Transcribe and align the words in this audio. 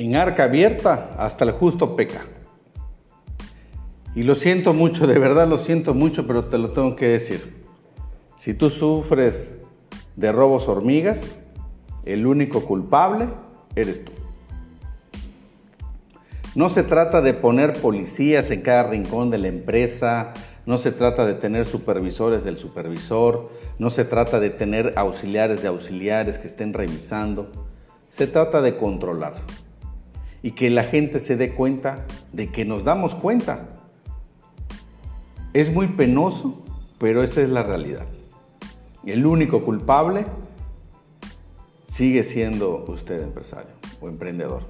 En 0.00 0.16
arca 0.16 0.44
abierta 0.44 1.10
hasta 1.18 1.44
el 1.44 1.50
justo 1.50 1.94
peca. 1.94 2.24
Y 4.14 4.22
lo 4.22 4.34
siento 4.34 4.72
mucho, 4.72 5.06
de 5.06 5.18
verdad 5.18 5.46
lo 5.46 5.58
siento 5.58 5.92
mucho, 5.92 6.26
pero 6.26 6.46
te 6.46 6.56
lo 6.56 6.70
tengo 6.70 6.96
que 6.96 7.06
decir. 7.06 7.66
Si 8.38 8.54
tú 8.54 8.70
sufres 8.70 9.52
de 10.16 10.32
robos 10.32 10.68
hormigas, 10.68 11.36
el 12.06 12.26
único 12.26 12.64
culpable 12.64 13.28
eres 13.76 14.02
tú. 14.02 14.12
No 16.54 16.70
se 16.70 16.82
trata 16.82 17.20
de 17.20 17.34
poner 17.34 17.74
policías 17.74 18.50
en 18.50 18.62
cada 18.62 18.84
rincón 18.84 19.30
de 19.30 19.36
la 19.36 19.48
empresa, 19.48 20.32
no 20.64 20.78
se 20.78 20.92
trata 20.92 21.26
de 21.26 21.34
tener 21.34 21.66
supervisores 21.66 22.42
del 22.42 22.56
supervisor, 22.56 23.50
no 23.78 23.90
se 23.90 24.06
trata 24.06 24.40
de 24.40 24.48
tener 24.48 24.94
auxiliares 24.96 25.60
de 25.60 25.68
auxiliares 25.68 26.38
que 26.38 26.46
estén 26.46 26.72
revisando, 26.72 27.52
se 28.08 28.26
trata 28.26 28.62
de 28.62 28.78
controlar 28.78 29.34
y 30.42 30.52
que 30.52 30.70
la 30.70 30.84
gente 30.84 31.20
se 31.20 31.36
dé 31.36 31.54
cuenta 31.54 32.06
de 32.32 32.50
que 32.50 32.64
nos 32.64 32.84
damos 32.84 33.14
cuenta. 33.14 33.68
Es 35.52 35.72
muy 35.72 35.88
penoso, 35.88 36.62
pero 36.98 37.22
esa 37.22 37.42
es 37.42 37.48
la 37.48 37.62
realidad. 37.62 38.06
El 39.04 39.26
único 39.26 39.62
culpable 39.62 40.26
sigue 41.88 42.24
siendo 42.24 42.84
usted 42.88 43.22
empresario 43.22 43.72
o 44.00 44.08
emprendedor. 44.08 44.62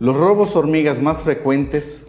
Los 0.00 0.16
robos 0.16 0.54
hormigas 0.54 1.02
más 1.02 1.22
frecuentes 1.22 2.04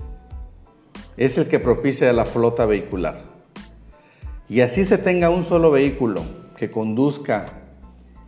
es 1.17 1.37
el 1.37 1.47
que 1.47 1.59
propicia 1.59 2.13
la 2.13 2.25
flota 2.25 2.65
vehicular. 2.65 3.23
Y 4.47 4.61
así 4.61 4.85
se 4.85 4.97
tenga 4.97 5.29
un 5.29 5.43
solo 5.43 5.71
vehículo 5.71 6.21
que 6.55 6.71
conduzca 6.71 7.58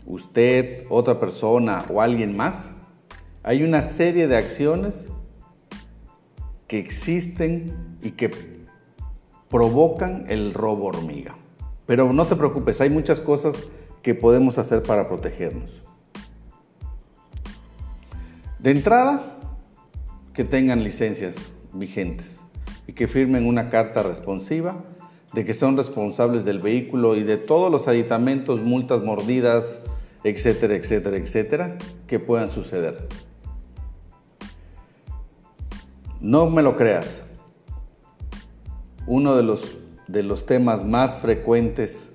usted, 0.06 0.86
otra 0.90 1.20
persona 1.20 1.86
o 1.90 2.02
alguien 2.02 2.36
más, 2.36 2.70
hay 3.44 3.64
una 3.64 3.82
serie 3.82 4.28
de 4.28 4.38
acciones 4.38 5.06
que 6.68 6.80
existen 6.80 7.98
y 8.02 8.12
que 8.12 8.32
provocan 9.50 10.26
el 10.30 10.54
robo 10.54 10.86
hormiga. 10.86 11.36
Pero 11.86 12.14
no 12.14 12.26
te 12.26 12.36
preocupes, 12.36 12.80
hay 12.82 12.90
muchas 12.90 13.20
cosas 13.20 13.56
que 14.02 14.16
podemos 14.16 14.58
hacer 14.58 14.82
para 14.84 15.08
protegernos. 15.08 15.84
De 18.60 18.72
entrada, 18.72 19.38
que 20.34 20.44
tengan 20.44 20.84
licencias 20.84 21.36
vigentes 21.74 22.40
y 22.88 22.94
que 22.94 23.08
firmen 23.08 23.46
una 23.46 23.70
carta 23.70 24.04
responsiva 24.04 24.84
de 25.34 25.46
que 25.46 25.54
son 25.54 25.78
responsables 25.78 26.44
del 26.44 26.60
vehículo 26.60 27.16
y 27.16 27.24
de 27.24 27.38
todos 27.38 27.72
los 27.72 27.88
aditamentos, 27.88 28.60
multas, 28.60 29.02
mordidas, 29.02 29.80
etcétera, 30.24 30.76
etcétera, 30.76 31.18
etcétera, 31.18 31.78
que 32.08 32.20
puedan 32.20 32.50
suceder. 32.50 33.08
No 36.20 36.50
me 36.50 36.62
lo 36.62 36.78
creas. 36.78 37.24
Uno 39.08 39.36
de 39.36 39.44
los, 39.44 39.78
de 40.08 40.24
los 40.24 40.46
temas 40.46 40.86
más 40.86 41.20
frecuentes 41.20 42.12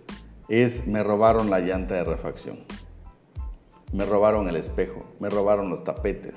es 0.48 0.86
me 0.86 1.02
robaron 1.02 1.50
la 1.50 1.58
llanta 1.58 1.94
de 1.94 2.04
refacción, 2.04 2.58
me 3.92 4.04
robaron 4.04 4.48
el 4.48 4.56
espejo, 4.56 5.04
me 5.18 5.28
robaron 5.28 5.70
los 5.70 5.82
tapetes, 5.82 6.34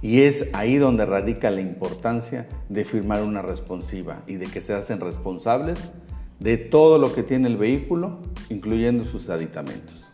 y 0.00 0.22
es 0.22 0.48
ahí 0.52 0.76
donde 0.76 1.06
radica 1.06 1.50
la 1.50 1.60
importancia 1.60 2.46
de 2.68 2.84
firmar 2.84 3.22
una 3.22 3.42
responsiva 3.42 4.22
y 4.26 4.36
de 4.36 4.46
que 4.46 4.60
se 4.60 4.72
hacen 4.72 5.00
responsables 5.00 5.90
de 6.38 6.56
todo 6.56 6.98
lo 6.98 7.12
que 7.12 7.22
tiene 7.22 7.48
el 7.48 7.56
vehículo, 7.56 8.18
incluyendo 8.48 9.04
sus 9.04 9.28
aditamentos. 9.28 10.04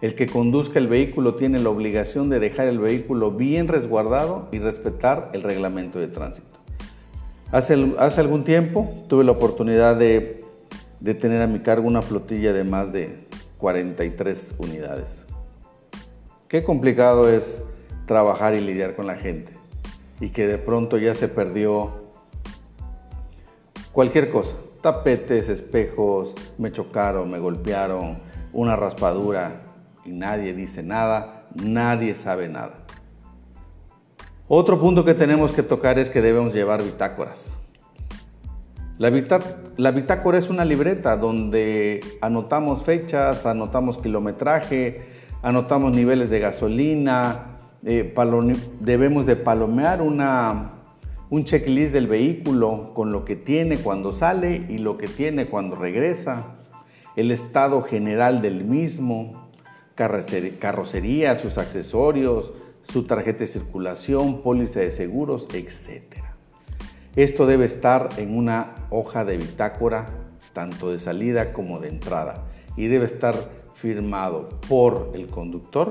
El 0.00 0.14
que 0.14 0.26
conduzca 0.26 0.78
el 0.78 0.86
vehículo 0.86 1.34
tiene 1.34 1.58
la 1.58 1.70
obligación 1.70 2.28
de 2.28 2.38
dejar 2.38 2.68
el 2.68 2.78
vehículo 2.78 3.32
bien 3.32 3.66
resguardado 3.66 4.48
y 4.52 4.60
respetar 4.60 5.30
el 5.32 5.42
reglamento 5.42 5.98
de 5.98 6.06
tránsito. 6.06 6.54
Hace, 7.50 7.94
hace 7.98 8.20
algún 8.20 8.44
tiempo 8.44 9.04
tuve 9.08 9.24
la 9.24 9.32
oportunidad 9.32 9.96
de, 9.96 10.44
de 11.00 11.14
tener 11.14 11.42
a 11.42 11.48
mi 11.48 11.60
cargo 11.60 11.88
una 11.88 12.02
flotilla 12.02 12.52
de 12.52 12.62
más 12.62 12.92
de 12.92 13.26
43 13.58 14.54
unidades. 14.58 15.24
Qué 16.46 16.62
complicado 16.62 17.28
es 17.28 17.64
trabajar 18.08 18.56
y 18.56 18.60
lidiar 18.60 18.96
con 18.96 19.06
la 19.06 19.14
gente 19.14 19.52
y 20.20 20.30
que 20.30 20.48
de 20.48 20.58
pronto 20.58 20.98
ya 20.98 21.14
se 21.14 21.28
perdió 21.28 22.08
cualquier 23.92 24.30
cosa, 24.30 24.56
tapetes, 24.82 25.48
espejos, 25.48 26.34
me 26.58 26.72
chocaron, 26.72 27.30
me 27.30 27.38
golpearon, 27.38 28.18
una 28.52 28.74
raspadura 28.74 29.60
y 30.04 30.10
nadie 30.10 30.54
dice 30.54 30.82
nada, 30.82 31.44
nadie 31.54 32.14
sabe 32.14 32.48
nada. 32.48 32.74
Otro 34.48 34.80
punto 34.80 35.04
que 35.04 35.14
tenemos 35.14 35.52
que 35.52 35.62
tocar 35.62 35.98
es 35.98 36.08
que 36.08 36.22
debemos 36.22 36.54
llevar 36.54 36.82
bitácoras. 36.82 37.52
La, 38.96 39.10
la, 39.76 39.90
bitácora 39.92 40.38
es 40.38 40.48
una 40.48 40.64
libreta 40.64 41.16
donde 41.16 42.00
anotamos 42.20 42.82
fechas, 42.82 43.46
anotamos 43.46 43.98
kilometraje, 43.98 45.02
anotamos 45.42 45.94
niveles 45.94 46.30
de 46.30 46.40
gasolina, 46.40 47.57
eh, 47.84 48.14
debemos 48.80 49.26
de 49.26 49.36
palomear 49.36 50.02
una, 50.02 50.72
un 51.30 51.44
checklist 51.44 51.92
del 51.92 52.08
vehículo 52.08 52.92
con 52.94 53.12
lo 53.12 53.24
que 53.24 53.36
tiene 53.36 53.78
cuando 53.78 54.12
sale 54.12 54.66
y 54.68 54.78
lo 54.78 54.98
que 54.98 55.06
tiene 55.06 55.46
cuando 55.46 55.76
regresa, 55.76 56.56
el 57.16 57.30
estado 57.30 57.82
general 57.82 58.42
del 58.42 58.64
mismo, 58.64 59.48
carrocería, 59.94 61.36
sus 61.36 61.58
accesorios, 61.58 62.52
su 62.82 63.04
tarjeta 63.04 63.40
de 63.40 63.48
circulación, 63.48 64.42
póliza 64.42 64.80
de 64.80 64.90
seguros, 64.90 65.46
etc. 65.52 66.22
Esto 67.16 67.46
debe 67.46 67.64
estar 67.64 68.08
en 68.16 68.36
una 68.36 68.74
hoja 68.90 69.24
de 69.24 69.36
bitácora, 69.36 70.06
tanto 70.52 70.90
de 70.90 70.98
salida 70.98 71.52
como 71.52 71.80
de 71.80 71.88
entrada, 71.88 72.44
y 72.76 72.86
debe 72.86 73.06
estar 73.06 73.34
firmado 73.74 74.48
por 74.68 75.12
el 75.14 75.26
conductor 75.26 75.90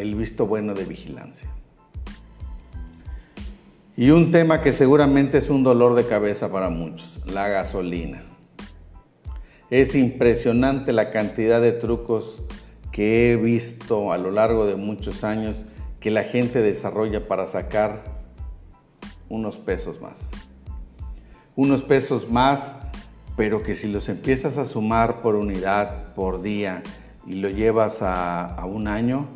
el 0.00 0.14
visto 0.14 0.46
bueno 0.46 0.74
de 0.74 0.84
vigilancia. 0.84 1.48
Y 3.96 4.10
un 4.10 4.30
tema 4.30 4.62
que 4.62 4.72
seguramente 4.72 5.38
es 5.38 5.50
un 5.50 5.62
dolor 5.62 5.94
de 5.94 6.06
cabeza 6.06 6.50
para 6.50 6.70
muchos, 6.70 7.20
la 7.26 7.48
gasolina. 7.48 8.22
Es 9.68 9.94
impresionante 9.94 10.92
la 10.92 11.10
cantidad 11.10 11.60
de 11.60 11.72
trucos 11.72 12.42
que 12.92 13.30
he 13.30 13.36
visto 13.36 14.12
a 14.12 14.18
lo 14.18 14.30
largo 14.30 14.66
de 14.66 14.76
muchos 14.76 15.22
años 15.22 15.56
que 16.00 16.10
la 16.10 16.24
gente 16.24 16.62
desarrolla 16.62 17.28
para 17.28 17.46
sacar 17.46 18.02
unos 19.28 19.58
pesos 19.58 20.00
más. 20.00 20.30
Unos 21.54 21.82
pesos 21.82 22.30
más, 22.30 22.72
pero 23.36 23.62
que 23.62 23.74
si 23.74 23.86
los 23.86 24.08
empiezas 24.08 24.56
a 24.56 24.64
sumar 24.64 25.20
por 25.20 25.36
unidad, 25.36 26.14
por 26.14 26.40
día, 26.40 26.82
y 27.26 27.34
lo 27.34 27.50
llevas 27.50 28.02
a, 28.02 28.46
a 28.46 28.64
un 28.64 28.88
año, 28.88 29.28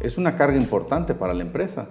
es 0.00 0.18
una 0.18 0.36
carga 0.36 0.56
importante 0.56 1.14
para 1.14 1.34
la 1.34 1.42
empresa 1.42 1.86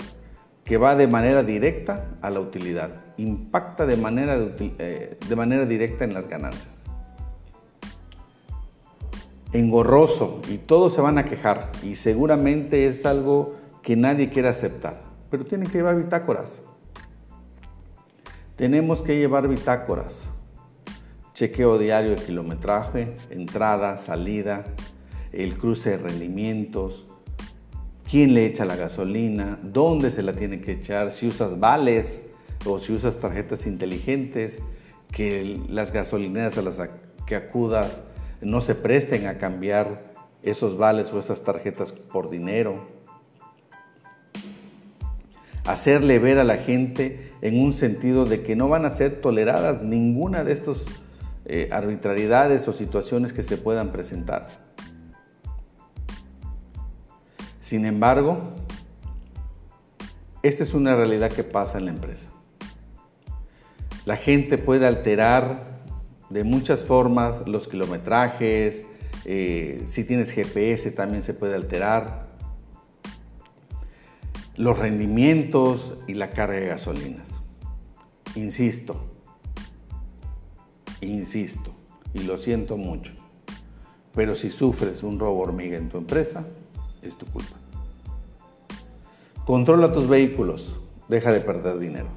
que 0.63 0.77
va 0.77 0.95
de 0.95 1.07
manera 1.07 1.43
directa 1.43 2.07
a 2.21 2.29
la 2.29 2.39
utilidad, 2.39 2.89
impacta 3.17 3.85
de 3.85 3.97
manera, 3.97 4.37
eh, 4.59 5.17
de, 5.27 5.35
manera 5.35 5.65
directa 5.65 6.05
en 6.05 6.13
las 6.13 6.27
ganancias. 6.27 6.83
Engorroso 9.51 10.41
y 10.49 10.57
todos 10.57 10.95
se 10.95 11.01
van 11.01 11.17
a 11.17 11.25
quejar 11.25 11.69
y 11.83 11.95
seguramente 11.95 12.87
es 12.87 13.05
algo 13.05 13.55
que 13.81 13.95
nadie 13.95 14.29
quiere 14.29 14.47
aceptar, 14.47 15.01
pero 15.29 15.45
tienen 15.45 15.67
que 15.67 15.79
llevar 15.79 15.97
bitácoras. 15.97 16.61
Tenemos 18.55 19.01
que 19.01 19.17
llevar 19.17 19.47
bitácoras, 19.47 20.23
chequeo 21.33 21.77
diario 21.77 22.11
de 22.11 22.23
kilometraje, 22.23 23.15
entrada, 23.29 23.97
salida, 23.97 24.63
el 25.33 25.57
cruce 25.57 25.91
de 25.91 25.97
rendimientos, 25.97 27.05
quién 28.13 28.35
le 28.35 28.45
echa 28.45 28.63
la 28.63 28.75
gasolina, 28.75 29.57
dónde 29.63 30.11
se 30.11 30.21
la 30.21 30.33
tiene 30.33 30.61
que 30.61 30.73
echar, 30.73 31.09
si 31.09 31.25
usas 31.25 31.59
vales 31.59 32.21
o 32.63 32.77
si 32.77 32.93
usas 32.93 33.17
tarjetas 33.17 33.65
inteligentes, 33.65 34.59
que 35.11 35.59
las 35.67 35.91
gasolineras 35.91 36.55
a 36.59 36.61
las 36.61 36.79
que 37.25 37.35
acudas 37.35 38.03
no 38.39 38.61
se 38.61 38.75
presten 38.75 39.25
a 39.25 39.39
cambiar 39.39 40.13
esos 40.43 40.77
vales 40.77 41.11
o 41.11 41.19
esas 41.19 41.43
tarjetas 41.43 41.91
por 41.91 42.29
dinero. 42.29 42.87
Hacerle 45.65 46.19
ver 46.19 46.37
a 46.37 46.43
la 46.43 46.57
gente 46.57 47.31
en 47.41 47.59
un 47.59 47.73
sentido 47.73 48.25
de 48.25 48.43
que 48.43 48.55
no 48.55 48.69
van 48.69 48.85
a 48.85 48.91
ser 48.91 49.21
toleradas 49.21 49.81
ninguna 49.81 50.43
de 50.43 50.53
estas 50.53 50.85
eh, 51.45 51.69
arbitrariedades 51.71 52.67
o 52.67 52.73
situaciones 52.73 53.33
que 53.33 53.41
se 53.41 53.57
puedan 53.57 53.91
presentar. 53.91 54.72
Sin 57.63 57.85
embargo, 57.85 58.37
esta 60.41 60.63
es 60.63 60.73
una 60.73 60.97
realidad 60.97 61.31
que 61.31 61.45
pasa 61.45 61.77
en 61.77 61.85
la 61.85 61.91
empresa. 61.91 62.29
La 64.03 64.17
gente 64.17 64.57
puede 64.57 64.85
alterar 64.85 65.81
de 66.29 66.43
muchas 66.43 66.83
formas, 66.83 67.47
los 67.47 67.69
kilometrajes, 67.69 68.85
eh, 69.23 69.81
si 69.87 70.03
tienes 70.03 70.31
GPS 70.31 70.91
también 70.91 71.23
se 71.23 71.33
puede 71.33 71.55
alterar, 71.55 72.25
los 74.57 74.77
rendimientos 74.77 75.93
y 76.05 76.15
la 76.15 76.31
carga 76.31 76.59
de 76.59 76.67
gasolinas. 76.67 77.27
Insisto, 78.35 79.05
insisto, 80.99 81.73
y 82.13 82.23
lo 82.23 82.37
siento 82.37 82.75
mucho, 82.75 83.13
pero 84.13 84.35
si 84.35 84.49
sufres 84.49 85.01
un 85.01 85.17
robo 85.17 85.39
hormiga 85.39 85.77
en 85.77 85.87
tu 85.87 85.97
empresa, 85.97 86.45
es 87.03 87.17
tu 87.17 87.25
culpa. 87.25 87.55
Controla 89.45 89.93
tus 89.93 90.07
vehículos, 90.07 90.73
deja 91.09 91.31
de 91.31 91.41
perder 91.41 91.79
dinero. 91.79 92.07